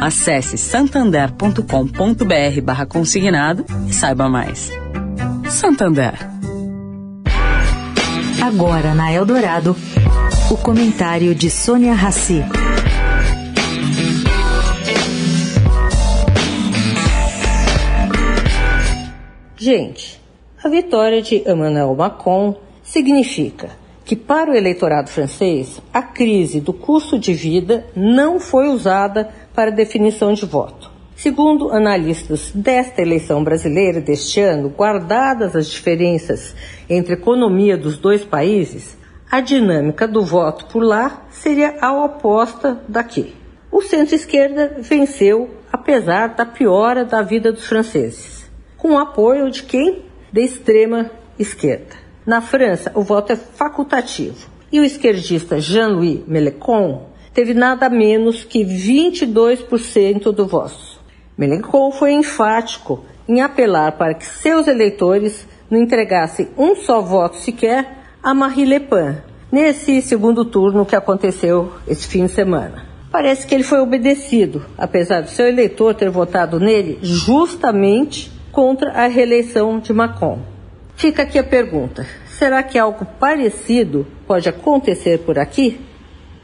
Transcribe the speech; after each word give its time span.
Acesse 0.00 0.56
santander.com.br 0.56 2.60
barra 2.62 2.86
consignado 2.86 3.64
e 3.88 3.92
saiba 3.92 4.28
mais. 4.28 4.70
Santander. 5.50 6.14
Agora 8.40 8.94
na 8.94 9.12
Eldorado, 9.12 9.76
o 10.50 10.56
comentário 10.56 11.34
de 11.34 11.50
Sônia 11.50 11.94
Rassi. 11.94 12.44
Gente, 19.56 20.20
a 20.62 20.68
vitória 20.68 21.20
de 21.20 21.42
Emmanuel 21.44 21.94
Macron 21.96 22.54
significa 22.84 23.70
que, 24.04 24.14
para 24.16 24.50
o 24.50 24.54
eleitorado 24.54 25.10
francês, 25.10 25.82
a 25.92 26.00
crise 26.00 26.60
do 26.60 26.72
custo 26.72 27.18
de 27.18 27.34
vida 27.34 27.84
não 27.94 28.40
foi 28.40 28.68
usada 28.68 29.28
para 29.58 29.72
definição 29.72 30.34
de 30.34 30.46
voto. 30.46 30.88
Segundo 31.16 31.72
analistas 31.72 32.52
desta 32.54 33.02
eleição 33.02 33.42
brasileira 33.42 34.00
deste 34.00 34.40
ano, 34.40 34.68
guardadas 34.68 35.56
as 35.56 35.66
diferenças 35.66 36.54
entre 36.88 37.14
a 37.14 37.16
economia 37.16 37.76
dos 37.76 37.98
dois 37.98 38.24
países, 38.24 38.96
a 39.28 39.40
dinâmica 39.40 40.06
do 40.06 40.24
voto 40.24 40.66
por 40.66 40.84
lá 40.84 41.26
seria 41.28 41.74
a 41.80 41.92
oposta 42.04 42.80
daqui. 42.88 43.34
O 43.68 43.82
centro-esquerda 43.82 44.76
venceu 44.78 45.50
apesar 45.72 46.36
da 46.36 46.46
piora 46.46 47.04
da 47.04 47.20
vida 47.20 47.50
dos 47.50 47.66
franceses, 47.66 48.48
com 48.76 48.92
o 48.92 48.98
apoio 48.98 49.50
de 49.50 49.64
quem? 49.64 50.04
Da 50.32 50.40
extrema 50.40 51.10
esquerda. 51.36 51.96
Na 52.24 52.40
França, 52.40 52.92
o 52.94 53.02
voto 53.02 53.32
é 53.32 53.36
facultativo 53.36 54.48
e 54.70 54.78
o 54.78 54.84
esquerdista 54.84 55.58
Jean-Louis 55.58 56.24
Mélenchon 56.28 57.17
teve 57.38 57.54
nada 57.54 57.88
menos 57.88 58.42
que 58.42 58.64
22% 58.64 60.32
do 60.32 60.44
voto. 60.44 60.74
Mélenchon 61.38 61.92
foi 61.92 62.10
enfático 62.10 63.04
em 63.28 63.40
apelar 63.40 63.92
para 63.92 64.12
que 64.14 64.26
seus 64.26 64.66
eleitores 64.66 65.46
não 65.70 65.80
entregassem 65.80 66.48
um 66.58 66.74
só 66.74 67.00
voto 67.00 67.36
sequer 67.36 67.86
a 68.20 68.34
Marie 68.34 68.64
Le 68.64 68.80
Pen, 68.80 69.18
nesse 69.52 70.02
segundo 70.02 70.44
turno 70.44 70.84
que 70.84 70.96
aconteceu 70.96 71.74
esse 71.86 72.08
fim 72.08 72.26
de 72.26 72.32
semana. 72.32 72.84
Parece 73.08 73.46
que 73.46 73.54
ele 73.54 73.62
foi 73.62 73.78
obedecido, 73.78 74.66
apesar 74.76 75.20
do 75.20 75.30
seu 75.30 75.46
eleitor 75.46 75.94
ter 75.94 76.10
votado 76.10 76.58
nele 76.58 76.98
justamente 77.02 78.32
contra 78.50 78.90
a 78.90 79.06
reeleição 79.06 79.78
de 79.78 79.92
Macron. 79.92 80.40
Fica 80.96 81.22
aqui 81.22 81.38
a 81.38 81.44
pergunta: 81.44 82.04
será 82.36 82.64
que 82.64 82.76
algo 82.76 83.06
parecido 83.20 84.04
pode 84.26 84.48
acontecer 84.48 85.18
por 85.18 85.38
aqui? 85.38 85.86